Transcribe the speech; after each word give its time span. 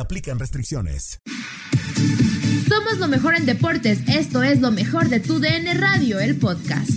aplican 0.00 0.38
restricciones. 0.38 1.20
Somos 2.68 2.98
lo 2.98 3.08
mejor 3.08 3.34
en 3.34 3.46
deportes. 3.46 4.00
Esto 4.08 4.42
es 4.42 4.60
lo 4.60 4.70
mejor 4.70 5.08
de 5.08 5.20
tu 5.20 5.40
DN 5.40 5.74
Radio, 5.74 6.20
el 6.20 6.36
podcast. 6.36 6.90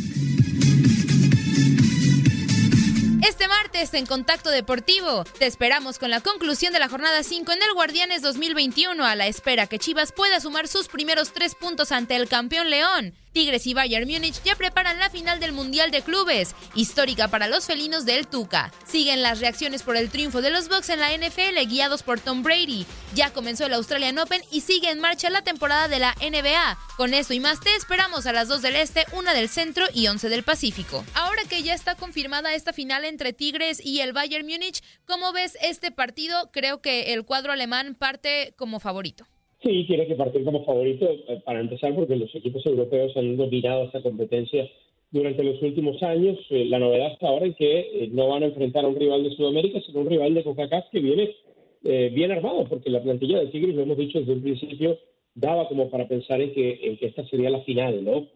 Este 3.27 3.47
martes 3.47 3.93
en 3.93 4.05
Contacto 4.05 4.49
Deportivo 4.49 5.23
te 5.39 5.45
esperamos 5.45 5.99
con 5.99 6.09
la 6.09 6.21
conclusión 6.21 6.73
de 6.73 6.79
la 6.79 6.89
jornada 6.89 7.23
5 7.23 7.51
en 7.51 7.61
el 7.61 7.73
Guardianes 7.73 8.21
2021 8.21 9.05
a 9.05 9.15
la 9.15 9.27
espera 9.27 9.67
que 9.67 9.79
Chivas 9.79 10.11
pueda 10.11 10.39
sumar 10.39 10.67
sus 10.67 10.87
primeros 10.87 11.31
tres 11.31 11.55
puntos 11.55 11.91
ante 11.91 12.15
el 12.15 12.27
campeón 12.27 12.69
León. 12.69 13.13
Tigres 13.31 13.65
y 13.67 13.73
Bayern 13.73 14.09
Múnich 14.09 14.41
ya 14.43 14.55
preparan 14.55 14.99
la 14.99 15.09
final 15.09 15.39
del 15.39 15.53
Mundial 15.53 15.89
de 15.91 16.01
Clubes, 16.01 16.53
histórica 16.75 17.29
para 17.29 17.47
los 17.47 17.65
felinos 17.65 18.05
del 18.05 18.27
Tuca. 18.27 18.71
Siguen 18.85 19.21
las 19.21 19.39
reacciones 19.39 19.83
por 19.83 19.95
el 19.95 20.09
triunfo 20.09 20.41
de 20.41 20.51
los 20.51 20.67
Bucks 20.67 20.89
en 20.89 20.99
la 20.99 21.15
NFL 21.15 21.65
guiados 21.67 22.03
por 22.03 22.19
Tom 22.19 22.43
Brady. 22.43 22.85
Ya 23.15 23.31
comenzó 23.31 23.65
el 23.65 23.73
Australian 23.73 24.17
Open 24.19 24.41
y 24.51 24.61
sigue 24.61 24.89
en 24.89 24.99
marcha 24.99 25.29
la 25.29 25.43
temporada 25.43 25.87
de 25.87 25.99
la 25.99 26.15
NBA. 26.21 26.77
Con 26.97 27.13
esto 27.13 27.33
y 27.33 27.39
más 27.39 27.59
te 27.59 27.73
esperamos 27.75 28.25
a 28.25 28.33
las 28.33 28.47
2 28.47 28.61
del 28.61 28.75
Este, 28.75 29.05
1 29.13 29.33
del 29.33 29.49
Centro 29.49 29.85
y 29.93 30.07
11 30.07 30.29
del 30.29 30.43
Pacífico. 30.43 31.05
Ahora 31.13 31.43
que 31.49 31.63
ya 31.63 31.73
está 31.73 31.95
confirmada 31.95 32.53
esta 32.53 32.73
final 32.73 33.05
entre 33.05 33.33
Tigres 33.33 33.81
y 33.83 34.01
el 34.01 34.13
Bayern 34.13 34.45
Múnich, 34.45 34.83
¿cómo 35.05 35.31
ves 35.31 35.57
este 35.61 35.91
partido? 35.91 36.51
Creo 36.51 36.81
que 36.81 37.13
el 37.13 37.25
cuadro 37.25 37.51
alemán 37.53 37.95
parte 37.95 38.53
como 38.57 38.79
favorito. 38.79 39.25
Sí, 39.63 39.83
tiene 39.85 40.07
que 40.07 40.15
partir 40.15 40.43
como 40.43 40.65
favorito 40.65 41.07
eh, 41.27 41.39
para 41.45 41.59
empezar 41.59 41.93
porque 41.93 42.15
los 42.15 42.33
equipos 42.33 42.65
europeos 42.65 43.15
han 43.15 43.37
dominado 43.37 43.83
esta 43.83 44.01
competencia 44.01 44.67
durante 45.11 45.43
los 45.43 45.61
últimos 45.61 46.01
años. 46.01 46.39
Eh, 46.49 46.65
la 46.65 46.79
novedad 46.79 47.13
está 47.13 47.27
ahora 47.27 47.45
en 47.45 47.53
que 47.53 47.79
eh, 47.79 48.09
no 48.11 48.29
van 48.29 48.41
a 48.41 48.47
enfrentar 48.47 48.85
a 48.85 48.87
un 48.87 48.95
rival 48.95 49.23
de 49.23 49.35
Sudamérica, 49.35 49.79
sino 49.85 49.99
un 49.99 50.09
rival 50.09 50.33
de 50.33 50.43
CONCACAF 50.43 50.89
que 50.91 50.99
viene 50.99 51.35
bien 51.83 52.31
armado, 52.31 52.65
porque 52.69 52.91
la 52.91 53.01
plantilla 53.01 53.39
de 53.39 53.47
Tigres, 53.47 53.73
lo 53.73 53.81
hemos 53.81 53.97
dicho 53.97 54.19
desde 54.19 54.33
un 54.33 54.43
principio, 54.43 54.99
daba 55.33 55.67
como 55.67 55.89
para 55.89 56.07
pensar 56.07 56.39
en 56.39 56.53
que, 56.53 56.79
en 56.79 56.97
que 56.97 57.07
esta 57.07 57.25
sería 57.25 57.49
la 57.49 57.61
final, 57.61 58.05
¿no? 58.05 58.27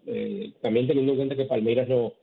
también 0.61 0.87
teniendo 0.87 1.11
en 1.11 1.17
cuenta 1.17 1.35
que 1.35 1.45
Palmeiras 1.45 1.87
no, 1.87 2.13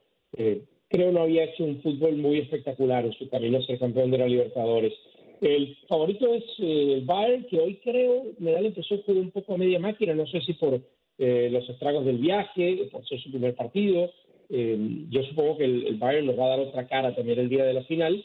creo 0.88 1.12
no 1.12 1.22
había 1.22 1.44
hecho 1.44 1.62
un 1.62 1.80
fútbol 1.80 2.16
muy 2.16 2.40
espectacular 2.40 3.04
en 3.04 3.12
su 3.12 3.28
camino 3.28 3.58
a 3.58 3.62
ser 3.62 3.78
campeón 3.78 4.10
de 4.10 4.18
la 4.18 4.26
Libertadores. 4.26 4.94
El 5.42 5.76
favorito 5.88 6.32
es 6.32 6.44
eh, 6.60 6.94
el 6.94 7.04
Bayern, 7.04 7.44
que 7.46 7.58
hoy 7.58 7.74
creo, 7.82 8.26
me 8.38 8.52
da 8.52 8.60
la 8.60 8.68
impresión 8.68 9.02
que 9.02 9.10
un 9.10 9.32
poco 9.32 9.54
a 9.54 9.58
media 9.58 9.80
máquina, 9.80 10.14
no 10.14 10.24
sé 10.28 10.40
si 10.40 10.52
por 10.52 10.80
eh, 11.18 11.48
los 11.50 11.68
estragos 11.68 12.04
del 12.04 12.18
viaje, 12.18 12.88
por 12.92 13.04
ser 13.08 13.20
su 13.20 13.28
primer 13.30 13.56
partido. 13.56 14.08
Eh, 14.48 14.78
yo 15.10 15.24
supongo 15.24 15.58
que 15.58 15.64
el, 15.64 15.96
Bayern 15.96 16.26
nos 16.26 16.38
va 16.38 16.44
a 16.44 16.50
dar 16.50 16.60
otra 16.60 16.86
cara 16.86 17.12
también 17.16 17.40
el 17.40 17.48
día 17.48 17.64
de 17.64 17.74
la 17.74 17.82
final, 17.82 18.24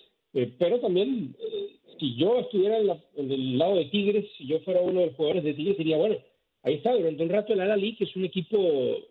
pero 0.60 0.80
también 0.80 1.36
si 2.00 2.16
yo 2.18 2.38
estuviera 2.38 2.78
en, 2.78 3.32
el 3.32 3.58
lado 3.58 3.78
de 3.78 3.86
Tigres, 3.86 4.26
si 4.38 4.46
yo 4.46 4.60
fuera 4.60 4.82
uno 4.82 5.00
de 5.00 5.08
los 5.08 5.16
jugadores 5.16 5.44
de 5.44 5.56
Tigres, 5.56 5.78
diría, 5.80 5.98
bueno, 5.98 6.18
ahí 6.62 6.76
está, 6.76 6.94
durante 6.94 7.24
un 7.24 7.30
rato 7.30 7.54
el 7.54 7.62
Al-Ali, 7.62 7.96
que 7.96 8.04
es 8.04 8.16
un 8.16 8.26
equipo 8.26 8.60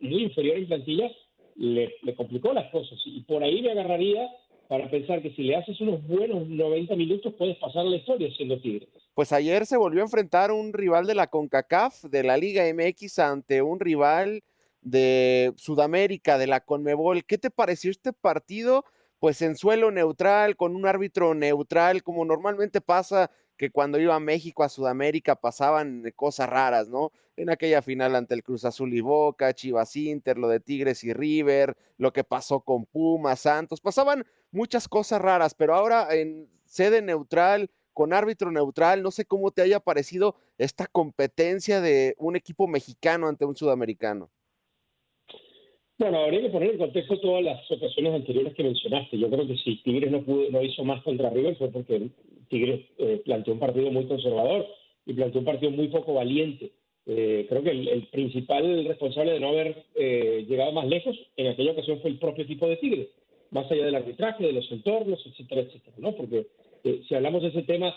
muy 0.01 0.23
inferior 0.23 0.59
en 0.59 0.69
plantilla, 0.69 1.11
le, 1.57 1.97
le 2.03 2.15
complicó 2.15 2.53
las 2.53 2.71
cosas 2.71 3.01
y 3.05 3.23
por 3.23 3.43
ahí 3.43 3.63
me 3.63 3.73
agarraría 3.73 4.31
para 4.69 4.91
pensar 4.91 5.23
que 5.23 5.31
si 5.31 5.43
le 5.43 5.57
haces 5.57 5.81
unos 5.81 6.07
buenos 6.07 6.49
90 6.49 6.95
minutos 6.97 7.35
puedes 7.39 7.57
pasar 7.59 7.85
la 7.85 7.97
historia 7.97 8.29
siendo 8.37 8.61
Tigres. 8.61 8.89
Pues 9.15 9.33
ayer 9.33 9.67
se 9.67 9.77
volvió 9.77 10.01
a 10.01 10.05
enfrentar 10.05 10.51
un 10.51 10.73
rival 10.73 11.07
de 11.07 11.15
la 11.15 11.29
CONCACAF, 11.29 12.05
de 12.05 12.23
la 12.23 12.37
Liga 12.37 12.65
MX, 12.73 13.19
ante 13.19 13.63
un 13.63 13.81
rival 13.81 14.43
de 14.83 15.53
Sudamérica, 15.57 16.39
de 16.39 16.47
la 16.47 16.61
CONMEBOL. 16.61 17.25
¿Qué 17.25 17.39
te 17.39 17.51
pareció 17.51 17.91
este 17.91 18.13
partido? 18.13 18.85
Pues 19.23 19.41
en 19.41 19.57
suelo 19.57 19.91
neutral, 19.91 20.57
con 20.57 20.77
un 20.77 20.87
árbitro 20.87 21.35
neutral, 21.35 22.03
como 22.03 22.25
normalmente 22.27 22.83
pasa 22.83 23.31
que 23.57 23.71
cuando 23.71 23.99
iba 23.99 24.15
a 24.15 24.21
México, 24.21 24.63
a 24.63 24.69
Sudamérica, 24.69 25.37
pasaban 25.37 26.05
cosas 26.15 26.51
raras, 26.51 26.89
¿no? 26.91 27.13
En 27.37 27.49
aquella 27.49 27.81
final 27.81 28.15
ante 28.15 28.35
el 28.35 28.43
Cruz 28.43 28.67
Azul 28.67 28.93
y 28.93 29.01
Boca, 29.01 29.55
Chivas 29.55 29.97
Inter, 29.97 30.37
lo 30.37 30.49
de 30.49 30.61
Tigres 30.61 31.03
y 31.03 31.15
River, 31.15 31.77
lo 31.97 32.13
que 32.13 32.25
pasó 32.25 32.61
con 32.61 32.85
Pumas, 32.85 33.41
Santos, 33.41 33.81
pasaban 33.81 34.27
muchas 34.51 34.87
cosas 34.87 35.23
raras, 35.23 35.55
pero 35.55 35.75
ahora 35.75 36.15
en 36.15 36.51
sede 36.67 37.01
neutral, 37.01 37.71
con 37.95 38.13
árbitro 38.13 38.51
neutral, 38.51 39.03
no 39.03 39.11
sé 39.11 39.25
cómo 39.25 39.51
te 39.51 39.63
haya 39.63 39.81
parecido 39.81 40.37
esta 40.59 40.87
competencia 40.87 41.81
de 41.81 42.15
un 42.19 42.37
equipo 42.37 42.69
mexicano 42.69 43.29
ante 43.29 43.47
un 43.47 43.57
sudamericano. 43.57 44.31
Bueno, 45.99 46.19
habría 46.19 46.43
que 46.43 46.51
poner 46.51 46.73
en 46.73 46.79
contexto 46.79 47.19
todas 47.21 47.43
las 47.43 47.71
ocasiones 47.71 48.13
anteriores 48.15 48.55
que 48.55 48.63
mencionaste. 48.63 49.19
Yo 49.19 49.31
creo 49.31 49.47
que 49.47 49.57
si 49.57 49.77
Tigres 49.77 50.11
no, 50.11 50.23
no 50.51 50.63
hizo 50.63 50.85
más 50.85 51.03
contra 51.03 51.31
River 51.31 51.57
fue 51.57 51.71
porque 51.71 52.11
Tigres 52.51 52.85
eh, 52.99 53.23
planteó 53.25 53.55
un 53.55 53.61
partido 53.61 53.91
muy 53.91 54.05
conservador 54.05 54.67
y 55.07 55.15
planteó 55.15 55.41
un 55.41 55.47
partido 55.47 55.71
muy 55.71 55.89
poco 55.89 56.13
valiente. 56.13 56.73
Eh, 57.07 57.47
creo 57.49 57.63
que 57.63 57.71
el, 57.71 58.09
principal 58.09 58.85
responsable 58.85 59.33
de 59.33 59.41
no 59.41 59.49
haber 59.49 59.85
eh, 59.95 60.45
llegado 60.47 60.73
más 60.73 60.87
lejos 60.87 61.17
en 61.37 61.47
aquella 61.47 61.73
ocasión 61.73 62.01
fue 62.01 62.11
el 62.11 62.19
propio 62.19 62.45
equipo 62.45 62.69
de 62.69 62.77
Tigres 62.77 63.09
más 63.51 63.71
allá 63.71 63.87
del 63.87 63.95
arbitraje, 63.95 64.45
de 64.45 64.53
los 64.53 64.71
entornos, 64.73 65.25
etcétera, 65.25 65.63
etcétera, 65.63 65.97
¿no? 65.99 66.13
Porque 66.17 66.49
si 66.83 67.15
hablamos 67.15 67.43
de 67.43 67.49
ese 67.49 67.63
tema, 67.63 67.97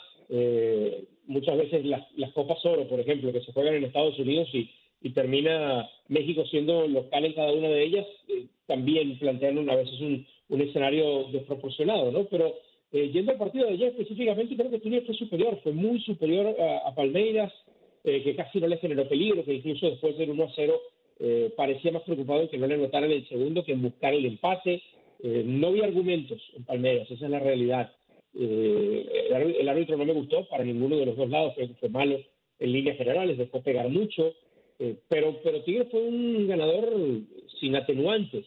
muchas 1.25 1.57
veces 1.57 1.85
las, 1.85 2.31
Copas 2.33 2.63
Oro, 2.65 2.87
por 2.87 2.99
ejemplo, 2.99 3.33
que 3.33 3.41
se 3.41 3.51
juegan 3.51 3.73
en 3.73 3.85
Estados 3.85 4.17
Unidos 4.19 4.47
y, 4.53 4.69
termina 5.13 5.89
México 6.07 6.45
siendo 6.45 6.87
local 6.87 7.25
en 7.25 7.33
cada 7.33 7.51
una 7.53 7.69
de 7.69 7.83
ellas, 7.83 8.07
eh, 8.27 8.45
también 8.67 9.17
plantean 9.17 9.69
a 9.69 9.75
veces 9.75 9.99
un, 10.01 10.25
escenario 10.61 11.25
desproporcionado, 11.31 12.11
¿no? 12.11 12.25
Pero 12.25 12.55
yendo 12.91 13.31
al 13.31 13.37
partido 13.37 13.67
de 13.67 13.73
ayer 13.73 13.89
específicamente, 13.89 14.55
creo 14.55 14.71
que 14.71 14.79
Túnez 14.79 15.05
fue 15.05 15.13
superior, 15.13 15.59
fue 15.61 15.73
muy 15.73 16.01
superior 16.01 16.55
a, 16.85 16.93
Palmeiras, 16.95 17.53
que 18.03 18.35
casi 18.35 18.59
no 18.59 18.65
le 18.67 18.77
generó 18.77 19.07
peligro, 19.07 19.45
que 19.45 19.53
incluso 19.53 19.91
después 19.91 20.17
del 20.17 20.31
1 20.31 20.43
a 20.43 20.51
0 20.55 20.81
parecía 21.55 21.91
más 21.91 22.01
preocupado 22.01 22.41
en 22.41 22.47
que 22.47 22.57
no 22.57 22.65
le 22.65 22.77
notaran 22.77 23.11
el 23.11 23.27
segundo 23.29 23.63
que 23.63 23.73
en 23.73 23.83
buscar 23.83 24.13
el 24.15 24.25
empate. 24.25 24.81
Eh, 25.21 25.43
no 25.45 25.71
vi 25.73 25.81
argumentos 25.81 26.41
en 26.55 26.63
Palmeiras, 26.63 27.11
esa 27.11 27.25
es 27.25 27.31
la 27.31 27.39
realidad. 27.39 27.91
Eh, 28.33 29.05
el, 29.59 29.67
árbitro 29.67 29.97
no 29.97 30.05
me 30.05 30.13
gustó 30.13 30.47
para 30.47 30.63
ninguno 30.63 30.95
de 30.95 31.05
los 31.05 31.17
dos 31.17 31.29
lados, 31.29 31.53
creo 31.55 31.75
fue 31.79 31.89
malo 31.89 32.19
en 32.59 32.71
líneas 32.71 32.97
generales, 32.97 33.37
dejó 33.37 33.61
pegar 33.61 33.89
mucho, 33.89 34.33
eh, 34.79 34.97
pero, 35.07 35.39
pero 35.43 35.63
Tigres 35.63 35.87
fue 35.91 36.01
un 36.01 36.47
ganador 36.47 36.89
sin 37.59 37.75
atenuantes. 37.75 38.45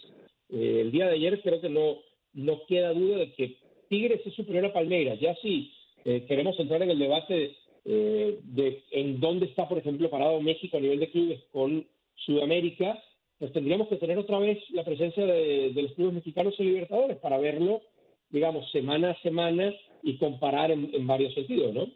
el 0.50 0.91
día 0.91 1.06
de 1.06 1.15
ayer 1.15 1.41
creo 1.43 1.60
que 1.60 1.69
no, 1.69 1.98
no 2.32 2.66
queda 2.66 2.93
duda 2.93 3.19
de 3.19 3.32
que 3.32 3.56
Tigres 3.88 4.20
es 4.25 4.34
superior 4.34 4.66
a 4.66 4.72
Palmeiras. 4.72 5.20
Ya 5.20 5.34
si 5.37 5.70
queremos 6.03 6.59
entrar 6.59 6.82
en 6.82 6.91
el 6.91 6.98
debate 6.98 7.54
de 7.84 8.82
en 8.91 9.20
dónde 9.20 9.47
está, 9.47 9.69
por 9.69 9.78
ejemplo, 9.78 10.10
parado 10.10 10.41
México 10.41 10.76
a 10.78 10.81
nivel 10.81 11.00
de 11.00 11.10
clubes 11.10 11.41
con 11.53 11.87
Sudamérica, 12.16 12.99
pues 13.43 13.53
tendríamos 13.53 13.88
que 13.88 13.97
tener 13.97 14.16
otra 14.19 14.38
vez 14.38 14.59
la 14.70 14.84
presencia 14.84 15.26
de, 15.26 15.72
los 15.75 15.93
clubes 15.94 16.14
mexicanos 16.14 16.54
en 16.60 16.66
Libertadores 16.66 17.16
para 17.16 17.38
verlo, 17.38 17.82
digamos, 18.31 18.70
semana 18.70 19.10
a 19.10 19.20
semana 19.20 19.75
y 20.00 20.16
comparar 20.16 20.70
en, 20.70 21.04
varios 21.09 21.34
sentidos, 21.34 21.75
¿no? 21.75 21.88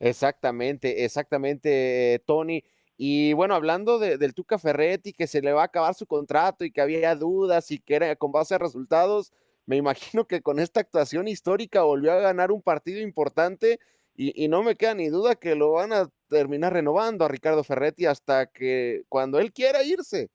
Exactamente, 0.00 1.04
exactamente, 1.04 2.22
Tony. 2.26 2.62
Y 3.00 3.32
bueno, 3.32 3.54
hablando 3.54 4.00
del 4.00 4.34
Tuca 4.34 4.58
Ferretti, 4.58 5.12
que 5.12 5.28
se 5.28 5.40
le 5.40 5.52
va 5.52 5.62
a 5.62 5.66
acabar 5.66 5.94
su 5.94 6.04
contrato 6.04 6.64
y 6.64 6.72
que 6.72 6.80
había 6.80 7.14
dudas 7.14 7.70
y 7.70 7.78
que 7.78 7.94
era 7.94 8.16
con 8.16 8.32
base 8.32 8.56
a 8.56 8.58
resultados, 8.58 9.32
me 9.66 9.76
imagino 9.76 10.26
que 10.26 10.42
con 10.42 10.58
esta 10.58 10.80
actuación 10.80 11.28
histórica 11.28 11.84
volvió 11.84 12.10
a 12.10 12.20
ganar 12.20 12.50
un 12.50 12.60
partido 12.60 13.00
importante 13.00 13.78
y, 14.16 14.48
no 14.48 14.64
me 14.64 14.74
queda 14.74 14.96
ni 14.96 15.06
duda 15.10 15.36
que 15.36 15.54
lo 15.54 15.70
van 15.70 15.92
a 15.92 16.10
terminar 16.28 16.72
renovando 16.72 17.24
a 17.24 17.28
Ricardo 17.28 17.62
Ferretti 17.62 18.04
hasta 18.04 18.50
que 18.50 19.02
cuando 19.08 19.38
él 19.38 19.52
quiera 19.52 19.84
irse. 19.84 20.28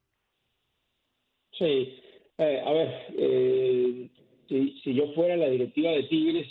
Sí, 1.51 1.99
eh, 2.37 2.61
a 2.65 2.71
ver, 2.71 3.05
eh, 3.17 4.09
si, 4.47 4.93
yo 4.93 5.11
fuera 5.13 5.35
la 5.35 5.49
directiva 5.49 5.91
de 5.91 6.03
Tigres, 6.03 6.47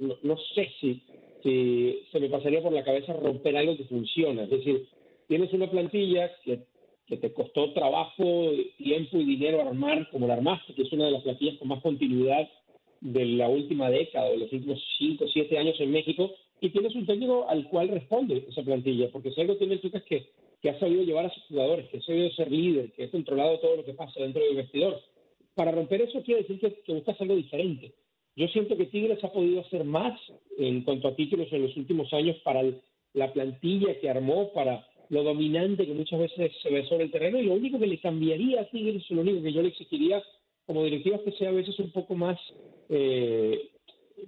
no, 0.00 0.36
sé 0.54 0.68
si, 0.78 1.02
si, 1.42 2.06
se 2.12 2.20
me 2.20 2.28
pasaría 2.28 2.62
por 2.62 2.72
la 2.72 2.84
cabeza 2.84 3.14
romper 3.14 3.56
algo 3.56 3.74
que 3.78 3.84
funciona. 3.84 4.42
Es 4.42 4.50
decir, 4.50 4.86
tienes 5.28 5.52
una 5.52 5.70
plantilla 5.70 6.30
que, 6.44 6.60
que 7.06 7.16
te 7.16 7.32
costó 7.32 7.72
trabajo, 7.72 8.50
tiempo 8.78 9.18
y 9.18 9.24
dinero 9.24 9.60
armar 9.60 10.08
como 10.10 10.26
la 10.26 10.34
armaste, 10.34 10.74
que 10.74 10.82
es 10.82 10.92
una 10.92 11.06
de 11.06 11.12
las 11.12 11.22
plantillas 11.22 11.58
con 11.58 11.68
más 11.68 11.82
continuidad 11.82 12.48
de 13.00 13.24
la 13.24 13.48
última 13.48 13.90
década, 13.90 14.30
de 14.30 14.38
los 14.38 14.52
últimos 14.52 14.82
5 14.98 15.24
o 15.24 15.28
7 15.28 15.58
años 15.58 15.76
en 15.80 15.92
México, 15.92 16.32
y 16.60 16.70
tienes 16.70 16.94
un 16.94 17.06
técnico 17.06 17.48
al 17.48 17.68
cual 17.68 17.88
responde 17.88 18.44
esa 18.48 18.62
plantilla, 18.62 19.08
porque 19.12 19.30
si 19.32 19.40
algo 19.40 19.56
tiene 19.56 19.74
el 19.74 19.80
Tuca 19.80 19.98
es 19.98 20.04
que, 20.04 20.26
que 20.62 20.70
ha 20.70 20.78
sabido 20.78 21.02
llevar 21.02 21.26
a 21.26 21.34
sus 21.34 21.44
jugadores, 21.44 21.88
que 21.88 21.98
ha 21.98 22.02
sabido 22.02 22.30
ser 22.30 22.50
líder, 22.50 22.92
que 22.92 23.04
ha 23.04 23.10
controlado 23.10 23.58
todo 23.58 23.76
lo 23.76 23.84
que 23.84 23.92
pasa 23.92 24.20
dentro 24.20 24.42
del 24.42 24.56
vestidor. 24.56 25.00
Para 25.54 25.72
romper 25.72 26.02
eso 26.02 26.22
quiere 26.22 26.42
decir 26.42 26.58
que, 26.58 26.80
que 26.82 26.92
buscas 26.92 27.20
algo 27.20 27.36
diferente. 27.36 27.92
Yo 28.36 28.48
siento 28.48 28.76
que 28.76 28.86
Tigres 28.86 29.22
ha 29.24 29.32
podido 29.32 29.60
hacer 29.60 29.84
más 29.84 30.18
en 30.58 30.82
cuanto 30.82 31.08
a 31.08 31.16
títulos 31.16 31.50
en 31.52 31.62
los 31.62 31.76
últimos 31.76 32.12
años 32.12 32.36
para 32.44 32.62
la 33.14 33.32
plantilla 33.32 33.98
que 33.98 34.10
armó, 34.10 34.52
para 34.52 34.86
lo 35.08 35.22
dominante 35.22 35.86
que 35.86 35.94
muchas 35.94 36.20
veces 36.20 36.52
se 36.62 36.70
ve 36.70 36.86
sobre 36.86 37.04
el 37.04 37.10
terreno, 37.10 37.38
y 37.38 37.44
lo 37.44 37.54
único 37.54 37.78
que 37.78 37.86
le 37.86 37.98
cambiaría 37.98 38.60
a 38.60 38.70
Tigres, 38.70 39.08
lo 39.10 39.22
único 39.22 39.42
que 39.42 39.52
yo 39.52 39.62
le 39.62 39.68
exigiría 39.68 40.22
como 40.66 40.84
directiva 40.84 41.16
es 41.16 41.22
que 41.22 41.32
sea 41.32 41.50
a 41.50 41.52
veces 41.52 41.78
un 41.78 41.92
poco 41.92 42.14
más 42.14 42.38
eh, 42.88 43.70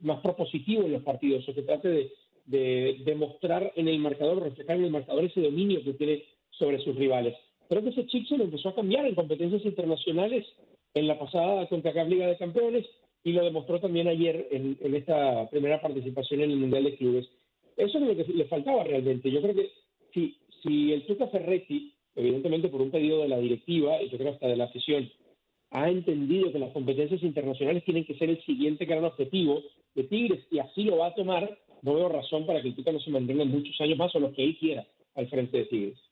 más 0.03 0.21
propositivo 0.21 0.85
en 0.85 0.93
los 0.93 1.03
partidos, 1.03 1.49
o 1.49 1.55
que 1.55 1.63
trate 1.63 1.89
de, 1.89 2.13
de 2.47 2.97
demostrar 3.05 3.73
en 3.77 3.89
el 3.89 3.99
marcador, 3.99 4.43
reflejar 4.43 4.77
en 4.77 4.85
el 4.85 4.91
marcador 4.91 5.25
ese 5.25 5.41
dominio 5.41 5.83
que 5.83 5.95
tiene 5.95 6.25
sobre 6.51 6.79
sus 6.81 6.97
rivales. 6.97 7.35
Creo 7.69 7.83
que 7.83 7.91
ese 7.91 8.07
chip 8.07 8.27
se 8.27 8.39
lo 8.39 8.45
empezó 8.45 8.71
a 8.71 8.75
cambiar 8.75 9.07
en 9.07 9.15
competencias 9.15 9.65
internacionales 9.65 10.47
en 10.95 11.07
la 11.07 11.19
pasada 11.19 11.69
CONCACAF 11.69 12.09
Liga 12.09 12.27
de 12.27 12.39
Campeones 12.39 12.87
y 13.25 13.33
lo 13.33 13.45
demostró 13.45 13.81
también 13.81 14.09
ayer 14.09 14.49
en, 14.51 14.79
esta 14.95 15.49
primera 15.51 15.81
participación 15.81 16.41
en 16.41 16.51
el 16.53 16.57
Mundial 16.57 16.85
de 16.85 16.97
Clubes. 16.97 17.29
Eso 17.77 17.99
es 17.99 18.05
lo 18.05 18.17
que 18.17 18.33
le 18.33 18.45
faltaba 18.47 18.85
realmente. 18.85 19.31
Yo 19.31 19.43
creo 19.43 19.55
que 19.55 19.71
si, 20.15 20.37
si 20.63 20.93
el 20.93 21.07
Tuca 21.07 21.29
Ferretti, 21.29 21.95
evidentemente 22.15 22.69
por 22.69 22.81
un 22.81 22.91
pedido 22.91 23.23
de 23.23 23.29
la 23.29 23.39
directiva 23.39 24.03
y 24.03 24.09
yo 24.09 24.19
creo 24.19 24.33
hasta 24.33 24.49
de 24.49 24.57
la 24.57 24.65
afición, 24.65 25.11
ha 25.71 25.91
entendido 25.91 26.53
que 26.53 26.59
las 26.59 26.73
competencias 26.73 27.23
internacionales 27.23 27.85
tienen 27.85 28.05
que 28.05 28.17
ser 28.17 28.31
el 28.31 28.43
siguiente 28.45 28.87
gran 28.87 29.05
objetivo 29.05 29.63
de 29.95 30.05
Tigres 30.05 30.47
y 30.51 30.59
así 30.59 30.85
lo 30.85 30.99
va 30.99 31.09
a 31.09 31.15
tomar, 31.15 31.59
no 31.83 31.95
veo 31.95 32.09
razón 32.09 32.47
para 32.47 32.63
que 32.63 32.69
el 32.69 32.75
Tuca 32.75 32.93
no 32.93 33.01
se 33.01 33.11
mantenga 33.11 33.45
muchos 33.45 33.79
años 33.81 33.99
más 33.99 34.15
o 34.15 34.21
los 34.21 34.35
que 34.35 34.45
él 34.45 34.57
quiera 34.59 34.87
al 35.15 35.29
frente 35.29 35.59
de 35.59 35.65
Tigres. 35.67 36.08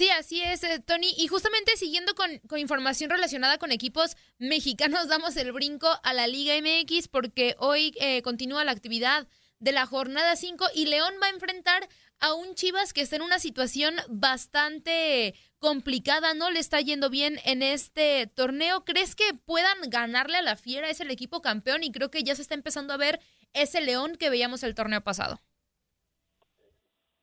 Sí, 0.00 0.08
así 0.08 0.40
es, 0.40 0.64
eh, 0.64 0.80
Tony. 0.82 1.12
Y 1.18 1.26
justamente 1.26 1.76
siguiendo 1.76 2.14
con, 2.14 2.30
información 2.58 3.10
relacionada 3.10 3.58
con 3.58 3.70
equipos 3.70 4.16
mexicanos, 4.38 5.08
damos 5.08 5.36
el 5.36 5.52
brinco 5.52 5.90
a 6.02 6.14
la 6.14 6.26
Liga 6.26 6.54
MX 6.58 7.08
porque 7.08 7.54
hoy 7.58 7.92
eh, 8.00 8.22
continúa 8.22 8.64
la 8.64 8.72
actividad 8.72 9.28
de 9.58 9.72
la 9.72 9.84
jornada 9.84 10.36
5 10.36 10.68
y 10.74 10.86
León 10.86 11.12
va 11.22 11.26
a 11.26 11.34
enfrentar 11.34 11.86
a 12.18 12.32
un 12.32 12.54
Chivas 12.54 12.94
que 12.94 13.02
está 13.02 13.16
en 13.16 13.20
una 13.20 13.38
situación 13.38 13.94
bastante 14.08 15.34
complicada, 15.58 16.32
no 16.32 16.50
le 16.50 16.60
está 16.60 16.80
yendo 16.80 17.10
bien 17.10 17.38
en 17.44 17.62
este 17.62 18.26
torneo. 18.26 18.86
¿Crees 18.86 19.14
que 19.14 19.34
puedan 19.34 19.76
ganarle 19.90 20.38
a 20.38 20.42
la 20.42 20.56
Fiera? 20.56 20.88
Es 20.88 21.00
el 21.00 21.10
equipo 21.10 21.42
campeón 21.42 21.82
y 21.82 21.92
creo 21.92 22.10
que 22.10 22.22
ya 22.22 22.34
se 22.34 22.40
está 22.40 22.54
empezando 22.54 22.94
a 22.94 22.96
ver 22.96 23.20
ese 23.52 23.82
León 23.82 24.16
que 24.16 24.30
veíamos 24.30 24.62
el 24.62 24.74
torneo 24.74 25.02
pasado. 25.02 25.42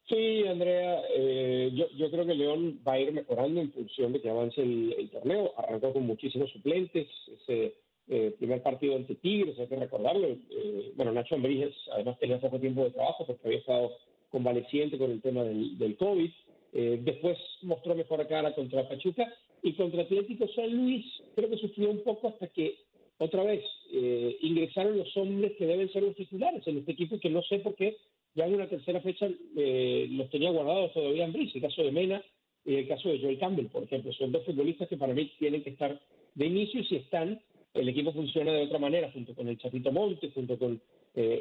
Sí, 0.07 0.47
Andrea, 0.47 1.01
eh, 1.13 1.71
yo, 1.73 1.89
yo, 1.97 2.09
creo 2.09 2.25
que 2.25 2.33
León 2.33 2.79
va 2.87 2.93
a 2.93 2.99
ir 2.99 3.11
mejorando 3.11 3.59
en 3.59 3.73
función 3.73 4.13
de 4.13 4.21
que 4.21 4.29
avance 4.29 4.61
el, 4.61 5.09
torneo. 5.11 5.53
Arrancó 5.57 5.91
con 5.91 6.07
muchísimos 6.07 6.49
suplentes. 6.51 7.07
Ese 7.41 7.75
eh, 8.07 8.33
primer 8.37 8.63
partido 8.63 8.95
ante 8.95 9.15
Tigres, 9.15 9.59
hay 9.59 9.67
que 9.67 9.75
recordarlo. 9.75 10.27
Eh, 10.49 10.93
bueno, 10.95 11.11
Nacho 11.11 11.35
Ambrijes 11.35 11.75
además 11.91 12.17
tenía 12.19 12.39
poco 12.39 12.59
tiempo 12.59 12.85
de 12.85 12.91
trabajo 12.91 13.25
porque 13.25 13.47
había 13.47 13.59
estado 13.59 13.91
convaleciente 14.29 14.97
con 14.97 15.11
el 15.11 15.21
tema 15.21 15.43
del, 15.43 15.77
del 15.77 15.97
COVID. 15.97 16.31
Eh, 16.73 16.99
después 17.01 17.37
mostró 17.61 17.95
mejor 17.95 18.25
cara 18.27 18.53
contra 18.53 18.87
Pachuca 18.87 19.33
y 19.63 19.73
contra 19.73 20.03
Atlético 20.03 20.47
San 20.49 20.71
Luis 20.75 21.05
creo 21.35 21.49
que 21.49 21.57
sufrió 21.57 21.89
un 21.89 22.03
poco 22.03 22.27
hasta 22.27 22.47
que 22.47 22.75
otra 23.17 23.43
vez 23.43 23.63
eh, 23.91 24.37
ingresaron 24.41 24.97
los 24.97 25.15
hombres 25.17 25.53
que 25.57 25.65
deben 25.65 25.91
ser 25.91 26.03
los 26.03 26.15
en 26.19 26.77
este 26.77 26.91
equipo 26.91 27.19
que 27.19 27.29
no 27.29 27.41
sé 27.43 27.59
por 27.59 27.75
qué 27.75 27.97
ya 28.37 28.45
en 28.45 28.53
una 28.53 28.69
tercera 28.69 29.01
fecha 29.01 29.27
eh, 29.57 30.07
los 30.11 30.29
tenía 30.29 30.51
guardados 30.51 30.93
todavía 30.93 31.25
en 31.25 31.33
Brice, 31.33 31.57
el 31.57 31.63
caso 31.63 31.83
de 31.83 31.91
Mena 31.91 32.23
y 32.63 32.75
el 32.75 32.87
caso 32.87 33.09
de 33.09 33.19
Joel 33.19 33.39
Campbell, 33.39 33.67
por 33.67 33.83
ejemplo. 33.83 34.13
Son 34.13 34.31
dos 34.31 34.45
futbolistas 34.45 34.87
que 34.87 34.97
para 34.97 35.13
mí 35.13 35.29
tienen 35.39 35.63
que 35.63 35.71
estar 35.71 35.99
de 36.35 36.45
inicio 36.45 36.79
y 36.79 36.85
si 36.85 36.95
están, 36.95 37.41
el 37.73 37.89
equipo 37.89 38.13
funciona 38.13 38.53
de 38.53 38.63
otra 38.63 38.79
manera, 38.79 39.11
junto 39.11 39.35
con 39.35 39.47
el 39.47 39.57
Chapito 39.57 39.91
Monte, 39.91 40.31
junto 40.31 40.57
con 40.57 40.81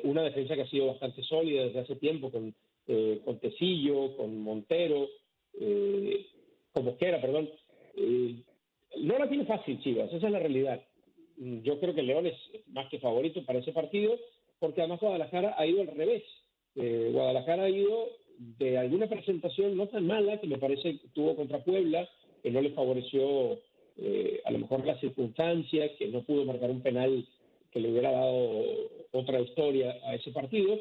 una 0.04 0.22
defensa 0.22 0.54
que 0.54 0.62
ha 0.62 0.70
sido 0.70 0.87
bastante 0.87 1.22
sólida 1.22 1.64
desde 1.64 1.81
hace 1.81 1.96
tiempo, 1.96 2.31
con 2.31 2.54
eh, 2.87 3.20
con 4.16 4.38
Montero, 4.40 5.08
eh, 5.60 6.26
con 6.72 6.84
Mosquera, 6.84 7.20
perdón. 7.20 7.50
Eh, 7.96 8.37
no 8.98 9.19
la 9.19 9.28
tiene 9.28 9.44
fácil 9.44 9.81
Chivas, 9.81 10.12
esa 10.12 10.26
es 10.26 10.32
la 10.32 10.38
realidad. 10.38 10.82
Yo 11.37 11.78
creo 11.81 11.94
que 11.94 12.02
León 12.02 12.26
es 12.26 12.37
más 12.69 12.88
que 12.88 12.98
favorito 12.98 13.44
para 13.44 13.58
ese 13.58 13.72
partido, 13.72 14.16
porque 14.58 14.81
además 14.81 15.00
Guadalajara 15.00 15.54
ha 15.58 15.66
ido 15.66 15.82
al 15.82 15.88
revés. 15.88 16.22
Eh, 16.76 17.11
Guadalajara 17.12 17.64
ha 17.64 17.70
ido 17.70 18.08
de 18.38 18.78
alguna 18.78 19.08
presentación 19.08 19.76
no 19.76 19.88
tan 19.88 20.06
mala 20.06 20.40
que 20.40 20.46
me 20.46 20.58
parece 20.58 21.00
tuvo 21.14 21.34
contra 21.37 21.64
Puebla, 21.64 22.08
que 22.43 22.50
no 22.50 22.61
le 22.61 22.70
favoreció 22.70 23.58
a 24.44 24.50
lo 24.50 24.58
mejor 24.58 24.84
las 24.84 25.00
circunstancias, 25.00 25.90
que 25.99 26.08
no 26.08 26.23
pudo 26.23 26.44
marcar 26.44 26.70
un 26.70 26.82
penal 26.82 27.26
que 27.73 27.81
le 27.81 27.90
hubiera 27.90 28.11
dado 28.11 28.62
otra 29.12 29.40
historia 29.40 29.96
a 30.05 30.14
ese 30.14 30.32
partido, 30.32 30.78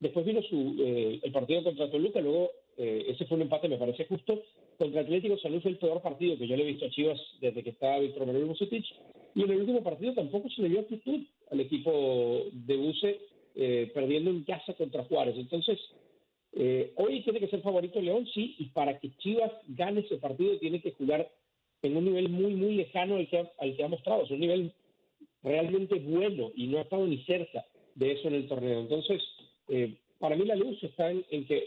Después 0.00 0.24
vino 0.24 0.40
su, 0.42 0.76
eh, 0.78 1.20
el 1.22 1.32
partido 1.32 1.64
contra 1.64 1.90
Toluca, 1.90 2.20
luego 2.20 2.50
eh, 2.76 3.06
ese 3.08 3.24
fue 3.26 3.36
un 3.36 3.42
empate, 3.42 3.68
me 3.68 3.78
parece 3.78 4.04
justo. 4.04 4.42
Contra 4.78 5.00
Atlético 5.00 5.36
Salud 5.38 5.60
fue 5.60 5.72
el 5.72 5.78
peor 5.78 6.00
partido 6.00 6.38
que 6.38 6.46
yo 6.46 6.56
le 6.56 6.62
he 6.62 6.66
visto 6.66 6.86
a 6.86 6.90
Chivas 6.90 7.20
desde 7.40 7.64
que 7.64 7.70
estaba 7.70 7.98
Víctor 7.98 8.26
Manuel 8.26 8.44
Bucetich. 8.44 8.86
Y 9.34 9.42
en 9.42 9.50
el 9.50 9.60
último 9.60 9.82
partido 9.82 10.14
tampoco 10.14 10.48
se 10.50 10.62
le 10.62 10.68
dio 10.68 10.80
actitud 10.80 11.20
al 11.50 11.60
equipo 11.60 12.44
de 12.52 12.76
Buce, 12.76 13.20
eh, 13.58 13.90
perdiendo 13.92 14.30
en 14.30 14.44
casa 14.44 14.72
contra 14.72 15.04
Juárez. 15.04 15.34
Entonces, 15.36 15.78
hoy 16.96 17.20
tiene 17.22 17.40
que 17.40 17.48
ser 17.48 17.60
favorito 17.60 18.00
León, 18.00 18.26
sí, 18.34 18.56
y 18.58 18.64
para 18.70 18.98
que 18.98 19.14
Chivas 19.18 19.52
gane 19.68 20.00
ese 20.00 20.16
partido 20.16 20.58
tiene 20.58 20.80
que 20.80 20.92
jugar 20.92 21.30
en 21.82 21.96
un 21.96 22.06
nivel 22.06 22.30
muy, 22.30 22.54
muy 22.54 22.74
lejano 22.74 23.16
al 23.16 23.28
que 23.28 23.84
ha 23.84 23.88
mostrado. 23.88 24.22
Es 24.22 24.30
un 24.30 24.40
nivel 24.40 24.72
realmente 25.42 25.96
bueno 25.96 26.50
y 26.54 26.66
no 26.66 26.78
ha 26.78 26.82
estado 26.82 27.06
ni 27.06 27.18
cerca 27.24 27.64
de 27.94 28.12
eso 28.12 28.28
en 28.28 28.34
el 28.34 28.48
torneo. 28.48 28.80
Entonces, 28.80 29.22
eh, 29.68 29.94
para 30.18 30.36
mí 30.36 30.44
la 30.44 30.56
luz 30.56 30.82
está 30.82 31.10
en, 31.10 31.24
que 31.46 31.64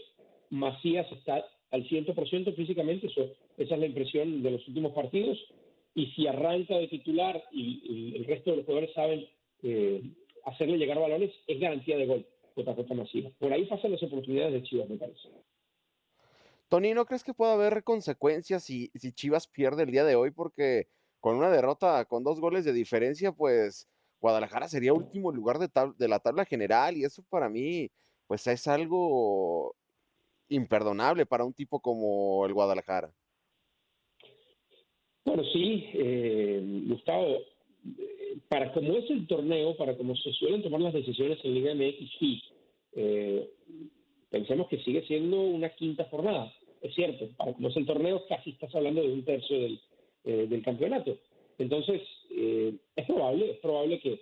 Macías 0.50 1.10
está 1.12 1.44
al 1.70 1.88
100% 1.88 2.54
físicamente, 2.54 3.06
eso, 3.06 3.30
esa 3.56 3.74
es 3.74 3.80
la 3.80 3.86
impresión 3.86 4.42
de 4.42 4.50
los 4.50 4.68
últimos 4.68 4.92
partidos, 4.92 5.38
y 5.94 6.06
si 6.08 6.26
arranca 6.26 6.76
de 6.76 6.88
titular 6.88 7.42
y, 7.50 8.14
el 8.16 8.24
resto 8.24 8.50
de 8.50 8.56
los 8.58 8.66
jugadores 8.66 8.94
saben 8.94 9.26
eh, 9.62 10.02
hacerle 10.44 10.78
llegar 10.78 10.98
balones, 10.98 11.32
es 11.46 11.60
garantía 11.60 11.96
de 11.96 12.06
gol 12.06 12.26
contra 12.54 12.94
Macías. 12.94 13.32
Por 13.38 13.52
ahí 13.52 13.64
pasan 13.66 13.92
las 13.92 14.02
oportunidades 14.02 14.52
de 14.52 14.62
Chivas, 14.62 14.88
me 14.88 14.96
parece. 14.96 15.28
Tony, 16.68 16.94
¿no 16.94 17.04
crees 17.04 17.24
que 17.24 17.34
pueda 17.34 17.54
haber 17.54 17.84
consecuencias 17.84 18.64
si, 18.64 18.90
si 18.94 19.12
Chivas 19.12 19.46
pierde 19.46 19.82
el 19.82 19.90
día 19.90 20.04
de 20.04 20.14
hoy? 20.14 20.30
Porque 20.30 20.86
con 21.20 21.36
una 21.36 21.50
derrota 21.50 22.04
con 22.06 22.24
dos 22.24 22.40
goles 22.40 22.64
de 22.64 22.72
diferencia, 22.72 23.32
pues 23.32 23.88
Guadalajara 24.20 24.68
sería 24.68 24.92
último 24.94 25.32
lugar 25.32 25.58
de, 25.58 25.68
de 25.98 26.08
la 26.08 26.18
tabla 26.18 26.44
general 26.44 26.96
y 26.96 27.04
eso 27.04 27.22
para 27.28 27.48
mí 27.48 27.90
pues 28.26 28.46
es 28.46 28.66
algo 28.66 29.74
imperdonable 30.48 31.26
para 31.26 31.44
un 31.44 31.52
tipo 31.52 31.80
como 31.80 32.46
el 32.46 32.54
Guadalajara. 32.54 33.12
Bueno, 35.24 35.44
sí, 35.52 35.88
eh, 35.94 36.84
Gustavo, 36.88 37.38
para 38.48 38.72
como 38.72 38.96
es 38.96 39.10
el 39.10 39.26
torneo, 39.26 39.76
para 39.76 39.96
como 39.96 40.14
se 40.16 40.32
suelen 40.32 40.62
tomar 40.62 40.80
las 40.80 40.92
decisiones 40.92 41.38
en 41.42 41.54
Liga 41.54 41.74
MX, 41.74 42.10
sí, 42.18 42.42
eh, 42.94 43.48
pensemos 44.30 44.68
que 44.68 44.78
sigue 44.82 45.02
siendo 45.06 45.40
una 45.40 45.70
quinta 45.70 46.04
jornada, 46.10 46.52
es 46.80 46.94
cierto, 46.94 47.28
para 47.36 47.52
como 47.52 47.68
es 47.68 47.76
el 47.76 47.86
torneo, 47.86 48.26
casi 48.28 48.50
estás 48.50 48.74
hablando 48.74 49.02
de 49.02 49.12
un 49.12 49.24
tercio 49.24 49.58
del, 49.58 49.80
eh, 50.24 50.62
campeonato. 50.64 51.16
Entonces, 51.58 52.02
eh, 52.30 52.74
es 52.96 53.06
probable, 53.06 53.52
es 53.52 53.58
probable 53.58 54.00
que, 54.00 54.20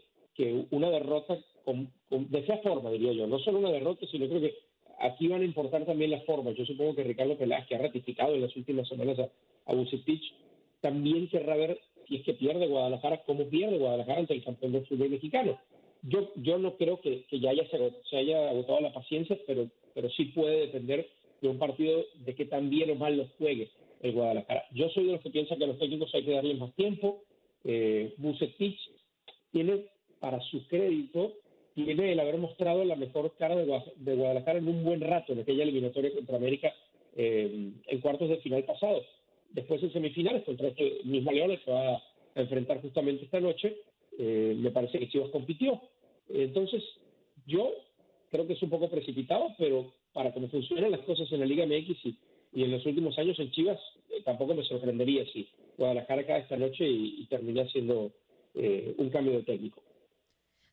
una 0.71 0.89
derrota 0.89 1.39
de 2.09 2.39
esa 2.39 2.57
forma, 2.59 2.91
diría 2.91 3.13
yo, 3.13 3.27
no 3.27 3.39
solo 3.41 3.59
una 3.59 3.71
derrota, 3.71 4.07
sino 4.11 4.27
creo 4.27 4.41
que 4.41 4.55
aquí 5.01 5.29
van 5.29 5.43
a 5.43 5.45
importar 5.45 5.85
también 5.85 6.13
las 6.13 6.25
formas. 6.25 6.55
Yo 6.57 6.65
supongo 6.65 6.95
que 6.95 7.05
Ricardo 7.05 7.37
Peláez, 7.37 7.67
que 7.67 7.75
ha 7.75 7.79
ratificado 7.79 8.35
en 8.35 8.41
las 8.41 8.57
últimas 8.57 8.89
semanas 8.89 9.19
a, 9.19 9.29
a 9.67 9.75
Bucetich, 9.75 10.33
también 10.81 11.29
querrá 11.29 11.57
ver 11.57 11.79
si 12.11 12.17
es 12.17 12.25
que 12.25 12.35
pierde 12.35 12.67
Guadalajara, 12.67 13.23
cómo 13.25 13.45
pierde 13.45 13.79
Guadalajara 13.79 14.19
ante 14.19 14.35
el 14.35 14.43
campeón 14.43 14.73
del 14.73 14.87
fútbol 14.87 15.11
mexicano. 15.11 15.61
Yo, 16.03 16.33
yo 16.35 16.59
no 16.59 16.77
creo 16.77 17.01
que, 17.01 17.25
ya 17.31 17.51
haya 17.51 17.65
se, 17.71 18.17
haya 18.17 18.51
agotado 18.51 18.81
la 18.81 18.93
paciencia, 18.93 19.39
pero, 19.47 19.69
pero 19.95 20.11
sí 20.11 20.25
puede 20.27 20.63
depender 20.63 21.09
de 21.41 21.49
un 21.49 21.59
partido 21.59 22.05
de 22.25 22.35
que 22.35 22.47
tan 22.47 22.69
bien 22.69 22.91
o 22.91 22.97
mal 22.97 23.17
los 23.17 23.29
juegue 23.39 23.71
el 24.03 24.13
Guadalajara. 24.13 24.65
Yo 24.73 24.89
soy 24.89 25.05
de 25.07 25.13
los 25.13 25.21
que 25.21 25.31
piensan 25.31 25.59
que 25.59 25.65
a 25.65 25.69
los 25.69 25.79
técnicos 25.79 26.13
hay 26.13 26.25
que 26.25 26.33
darles 26.33 26.59
más 26.59 26.75
tiempo. 26.75 27.23
Eh, 27.63 28.13
Bucetich 28.17 28.77
tiene, 29.53 29.85
para 30.19 30.41
su 30.41 30.67
crédito, 30.67 31.35
tiene 31.77 32.11
el 32.11 32.19
haber 32.19 32.39
mostrado 32.39 32.85
la 32.85 32.97
mejor 32.97 33.37
cara 33.39 33.55
de, 33.55 34.15
Guadalajara 34.17 34.59
en 34.59 34.67
un 34.67 34.83
buen 34.83 35.01
rato 35.01 35.33
en 35.33 35.41
aquella 35.41 35.63
eliminatoria 35.63 36.13
contra 36.13 36.39
América 36.39 36.75
eh, 37.15 37.71
en 37.87 38.01
cuartos 38.01 38.31
de 38.31 38.39
final 38.39 38.65
pasado. 38.65 39.01
Después 39.53 39.83
en 39.83 39.93
semifinales 39.93 40.45
contra 40.45 40.69
este 40.69 41.01
mismo 41.05 41.33
León 41.33 41.57
que 41.65 41.71
va 41.71 41.97
a 41.97 42.03
enfrentar 42.35 42.81
justamente 42.81 43.25
esta 43.25 43.41
noche, 43.41 43.77
eh, 44.19 44.55
me 44.57 44.71
parece 44.71 44.99
que 44.99 45.09
Chivas 45.09 45.31
compitió. 45.31 45.81
Entonces, 46.29 46.83
yo 47.47 47.73
creo 48.31 48.47
que 48.47 48.53
es 48.53 48.63
un 48.63 48.71
poco 48.71 48.89
precipitado, 48.89 49.55
pero 49.59 49.93
para 50.13 50.33
cómo 50.33 50.49
funcionan 50.49 50.93
las 50.93 51.01
cosas 51.01 51.31
en 51.33 51.41
la 51.41 51.47
Liga 51.47 51.67
MX 51.67 52.07
y, 52.07 52.17
en 52.63 52.71
los 52.71 52.85
últimos 52.85 53.19
años 53.19 53.39
en 53.39 53.51
Chivas, 53.51 53.79
eh, 54.11 54.23
tampoco 54.25 54.55
me 54.55 54.65
sorprendería 54.65 55.25
si 55.33 55.49
Guadalajara 55.79 56.27
cae 56.27 56.41
esta 56.43 56.57
noche 56.57 56.87
y, 56.89 57.27
termina 57.27 57.67
siendo 57.69 58.13
eh, 58.55 58.95
un 58.99 59.11
cambio 59.11 59.35
de 59.35 59.43
técnico. 59.43 59.83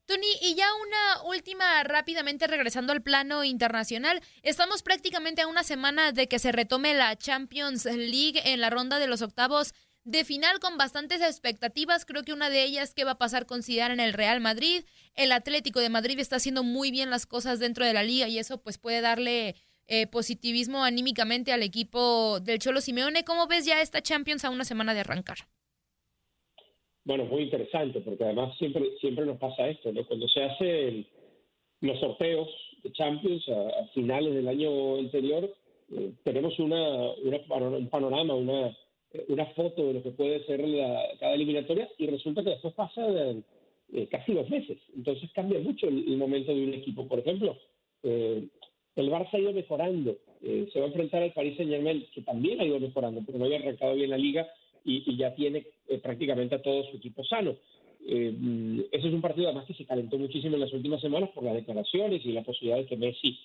Tony, 0.08 0.26
y 0.42 0.56
ya 0.56 0.68
una 0.74 1.24
última 1.24 1.84
rápidamente 1.84 2.48
regresando 2.48 2.94
al 2.94 3.02
plano 3.02 3.44
internacional. 3.44 4.22
Estamos 4.42 4.82
prácticamente 4.82 5.42
a 5.42 5.48
una 5.48 5.64
semana 5.64 6.14
de 6.14 6.30
que 6.30 6.40
se 6.40 6.54
retome 6.54 6.94
la 6.94 7.18
Champions 7.18 7.84
League 7.84 8.42
en 8.46 8.62
la 8.62 8.70
ronda 8.70 9.00
de 9.00 9.08
los 9.08 9.22
octavos 9.22 9.74
de 10.06 10.24
final 10.24 10.60
con 10.60 10.78
bastantes 10.78 11.20
expectativas. 11.22 12.06
Creo 12.06 12.24
que 12.24 12.32
una 12.32 12.50
de 12.50 12.64
ellas 12.64 12.94
que 12.94 13.04
va 13.04 13.12
a 13.12 13.18
pasar 13.18 13.46
con 13.46 13.64
Zidane 13.64 13.96
en 13.96 14.00
el 14.00 14.14
Real 14.14 14.40
Madrid. 14.40 14.86
El 15.14 15.34
Atlético 15.34 15.82
de 15.82 15.90
Madrid 15.90 16.18
está 16.20 16.38
haciendo 16.38 16.64
muy 16.64 16.90
bien 16.90 17.10
las 17.10 17.26
cosas 17.26 17.60
dentro 17.60 17.86
de 17.86 17.92
la 17.92 18.04
liga 18.04 18.30
y 18.30 18.40
eso 18.40 18.62
pues 18.64 18.78
puede 18.78 19.02
darle 19.02 19.56
eh, 19.88 20.08
positivismo 20.08 20.86
anímicamente 20.86 21.52
al 21.52 21.64
equipo 21.64 22.40
del 22.40 22.60
Cholo 22.60 22.80
Simeone. 22.80 23.26
¿Cómo 23.26 23.48
ves 23.48 23.66
ya 23.66 23.82
esta 23.82 24.02
Champions 24.02 24.46
a 24.46 24.52
una 24.52 24.64
semana 24.64 24.94
de 24.94 25.02
arrancar? 25.02 25.50
Bueno, 27.08 27.26
muy 27.26 27.44
interesante 27.44 28.02
porque 28.02 28.26
además 28.26 28.56
siempre 28.58 28.84
siempre 29.00 29.26
nos 29.26 29.38
pasa 29.38 29.70
esto, 29.70 29.94
¿no? 29.94 30.06
Cuando 30.06 30.28
se 30.28 30.44
hacen 30.44 31.08
los 31.80 32.00
sorteos 32.00 32.50
de 32.84 32.92
Champions 32.92 33.48
a, 33.48 33.88
finales 33.94 34.36
del 34.36 34.48
año 34.48 34.98
anterior, 34.98 35.50
eh, 35.92 36.12
tenemos 36.24 36.60
una, 36.60 37.12
un 37.12 37.88
panorama, 37.90 38.36
una 38.36 38.76
eh, 39.14 39.26
una 39.30 39.46
foto 39.48 39.88
de 39.88 39.94
lo 39.94 40.04
que 40.04 40.12
puede 40.12 40.44
ser 40.46 40.62
cada 41.20 41.34
eliminatoria 41.34 41.90
y 41.98 42.08
resulta 42.08 42.44
que 42.44 42.52
después 42.52 42.74
pasa 42.74 43.02
eh, 43.10 44.08
casi 44.12 44.34
dos 44.34 44.50
meses. 44.50 44.78
Entonces 44.96 45.30
cambia 45.34 45.60
mucho 45.60 45.88
el, 45.88 46.18
momento 46.18 46.54
de 46.54 46.64
un 46.64 46.74
equipo. 46.74 47.08
Por 47.08 47.20
ejemplo, 47.20 47.58
eh, 48.04 48.44
el 48.96 49.10
Barça 49.10 49.34
ha 49.34 49.40
ido 49.40 49.54
mejorando. 49.54 50.18
se 50.42 50.80
va 50.80 50.86
a 50.86 50.90
enfrentar 50.90 51.24
al 51.24 51.34
Paris 51.34 51.56
Saint 51.56 51.72
Germain, 51.72 52.06
que 52.14 52.22
también 52.22 52.60
ha 52.60 52.66
ido 52.66 52.80
mejorando, 52.80 53.22
porque 53.22 53.40
no 53.40 53.46
había 53.46 53.60
arrancado 53.60 53.96
bien 53.96 54.10
la 54.10 54.18
liga 54.18 54.48
y, 54.88 55.18
ya 55.18 55.36
tiene 55.36 55.66
prácticamente 56.02 56.56
a 56.56 56.62
todo 56.62 56.84
su 56.86 56.98
equipo 56.98 57.24
sano. 57.26 57.56
ese 58.08 59.08
es 59.08 59.14
un 59.14 59.22
partido 59.22 59.48
además 59.48 59.66
que 59.66 59.74
se 59.74 59.86
calentó 59.86 60.18
muchísimo 60.18 60.56
en 60.56 60.62
las 60.62 60.74
últimas 60.74 61.02
semanas 61.02 61.30
por 61.36 61.44
las 61.44 61.56
declaraciones 61.56 62.26
y 62.26 62.32
la 62.32 62.44
posibilidad 62.44 62.78
de 62.78 62.86
que 62.86 62.98
Messi 62.98 63.38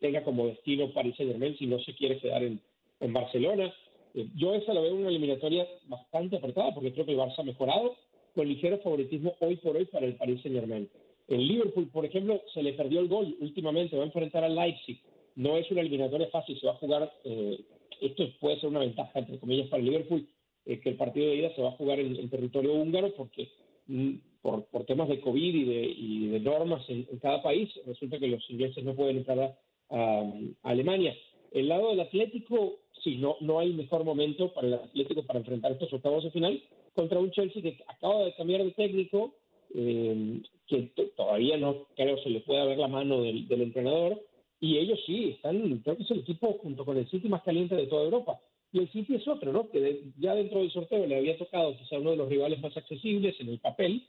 tenga 0.00 0.22
como 0.22 0.46
destino 0.46 0.92
Paris 0.92 1.16
Saint 1.16 1.32
Germain 1.32 1.56
si 1.56 1.66
no 1.66 1.78
se 1.80 1.94
quiere 1.94 2.18
quedar 2.18 2.42
en, 2.44 2.60
en 3.00 3.12
Barcelona. 3.12 3.72
Eh, 4.16 4.28
yo 4.34 4.54
esa 4.54 4.72
la 4.72 4.80
veo 4.80 4.94
una 4.94 5.10
eliminatoria 5.10 5.66
bastante 5.88 6.36
apretada 6.36 6.74
porque 6.74 6.92
creo 6.92 7.04
que 7.04 7.12
el 7.12 7.18
Barça 7.18 7.38
ha 7.38 7.44
mejorado 7.44 7.96
con 8.34 8.48
ligero 8.48 8.78
favoritismo 8.78 9.34
hoy 9.40 9.56
por 9.56 9.76
hoy 9.76 9.84
para 9.86 10.06
el 10.06 10.16
Paris 10.16 10.40
Saint 10.42 10.58
Germain. 10.58 10.88
El 11.28 11.46
Liverpool, 11.46 11.88
por 11.88 12.04
ejemplo, 12.04 12.40
se 12.54 12.62
le 12.62 12.72
perdió 12.72 13.00
el 13.00 13.08
gol 13.08 13.36
últimamente, 13.40 13.96
va 13.96 14.04
a 14.04 14.06
enfrentar 14.06 14.44
al 14.44 14.54
Leipzig. 14.54 15.00
No 15.34 15.56
es 15.58 15.70
una 15.70 15.82
eliminatoria 15.82 16.28
fácil, 16.28 16.58
se 16.58 16.66
va 16.66 16.72
a 16.72 16.76
jugar, 16.76 17.12
eh, 17.24 17.60
esto 18.00 18.28
puede 18.40 18.58
ser 18.60 18.70
una 18.70 18.80
ventaja, 18.80 19.18
entre 19.18 19.38
comillas, 19.38 19.68
para 19.68 19.82
el 19.82 19.88
Liverpool, 19.90 20.26
eh, 20.66 20.80
que 20.80 20.90
el 20.90 20.96
partido 20.96 21.28
de 21.28 21.36
ida 21.36 21.54
se 21.54 21.62
va 21.62 21.68
a 21.68 21.76
jugar 21.76 22.00
en, 22.00 22.28
territorio 22.28 22.74
húngaro 22.74 23.14
porque 23.14 23.48
mm, 23.86 24.14
por, 24.42 24.84
temas 24.84 25.08
de 25.08 25.20
COVID 25.20 25.54
y 25.54 26.28
de, 26.28 26.40
normas 26.40 26.84
en, 26.88 27.04
cada 27.20 27.42
país, 27.42 27.68
resulta 27.86 28.18
que 28.18 28.28
los 28.28 28.48
ingleses 28.50 28.84
no 28.84 28.94
pueden 28.94 29.18
entrar 29.18 29.58
a 29.90 30.32
Alemania. 30.62 31.16
El 31.52 31.68
lado 31.68 31.90
del 31.90 32.00
Atlético, 32.00 32.80
sí, 33.02 33.16
no, 33.16 33.36
no 33.40 33.58
hay 33.58 33.72
mejor 33.72 34.04
momento 34.04 34.52
para 34.52 34.66
el 34.66 34.74
Atlético 34.74 35.22
para 35.24 35.38
enfrentar 35.38 35.72
estos 35.72 35.92
octavos 35.92 36.24
de 36.24 36.30
final 36.30 36.62
contra 36.94 37.18
un 37.18 37.30
Chelsea 37.30 37.62
que 37.62 37.78
acaba 37.86 38.24
de 38.24 38.34
cambiar 38.34 38.64
de 38.64 38.72
técnico, 38.72 39.34
eh, 39.74 40.40
que 40.66 40.92
todavía 41.16 41.56
no 41.56 41.86
creo 41.94 42.18
se 42.18 42.30
le 42.30 42.40
pueda 42.40 42.64
ver 42.64 42.78
la 42.78 42.88
mano 42.88 43.22
del, 43.22 43.46
entrenador, 43.50 44.20
y 44.60 44.78
ellos 44.78 44.98
sí, 45.06 45.30
están, 45.36 45.78
creo 45.78 45.96
que 45.96 46.02
es 46.02 46.10
el 46.10 46.20
equipo 46.20 46.58
junto 46.62 46.84
con 46.84 46.96
el 46.96 47.08
City 47.08 47.28
más 47.28 47.42
caliente 47.42 47.74
de 47.74 47.86
toda 47.86 48.04
Europa. 48.04 48.40
Y 48.72 48.80
el 48.80 48.88
City 48.90 49.14
es 49.14 49.26
otro, 49.28 49.52
¿no? 49.52 49.70
Que 49.70 50.02
ya 50.18 50.34
dentro 50.34 50.60
del 50.60 50.70
sorteo 50.70 51.06
le 51.06 51.16
había 51.16 51.38
tocado 51.38 51.76
quizá 51.76 51.98
uno 51.98 52.10
de 52.10 52.16
los 52.16 52.28
rivales 52.28 52.60
más 52.60 52.76
accesibles 52.76 53.34
en 53.40 53.48
el 53.48 53.58
papel, 53.58 54.02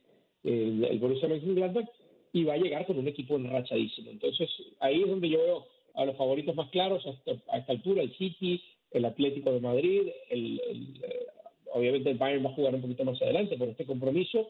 el, 0.44 0.84
el 0.84 1.00
Borussia 1.00 1.28
Mönchengladbach, 1.28 1.88
y 2.34 2.44
va 2.44 2.54
a 2.54 2.58
llegar 2.58 2.86
con 2.86 2.98
un 2.98 3.08
equipo 3.08 3.36
enrachadísimo. 3.36 4.12
Entonces, 4.12 4.50
ahí 4.80 5.02
es 5.02 5.10
donde 5.10 5.30
yo 5.30 5.40
veo 5.40 5.66
a 5.96 6.06
los 6.06 6.16
favoritos 6.16 6.56
más 6.56 6.70
claros 6.70 7.04
a 7.06 7.58
esta 7.58 7.72
altura, 7.72 8.04
el 8.04 8.14
City, 8.16 8.62
el 8.92 9.06
Atlético 9.06 9.52
de 9.52 9.60
Madrid, 9.60 10.02
el, 10.30 10.62
eh, 11.04 11.26
obviamente 11.74 12.10
el 12.12 12.18
Bayern 12.18 12.46
va 12.46 12.50
a 12.52 12.54
jugar 12.54 12.76
un 12.76 12.82
poquito 12.82 13.04
más 13.04 13.22
adelante 13.22 13.58
por 13.58 13.70
este 13.70 13.86
compromiso. 13.86 14.50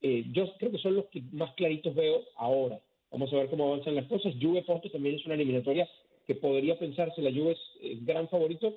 Eh, 0.00 0.24
yo 0.32 0.52
creo 0.58 0.70
que 0.70 0.78
son 0.78 0.94
los 0.94 1.06
que 1.06 1.22
más 1.32 1.52
claritos 1.54 1.94
veo 1.94 2.22
ahora. 2.36 2.80
Vamos 3.10 3.32
a 3.32 3.36
ver 3.36 3.48
cómo 3.48 3.66
avanzan 3.66 3.96
las 3.96 4.06
cosas. 4.06 4.34
Juve 4.40 4.62
Porto 4.62 4.90
también 4.90 5.16
es 5.16 5.26
una 5.26 5.34
eliminatoria 5.34 5.88
que 6.26 6.34
podría 6.34 6.78
pensarse 6.78 7.22
la 7.22 7.32
Juve 7.32 7.52
es 7.52 7.58
el 7.82 8.04
gran 8.04 8.28
favorito. 8.28 8.76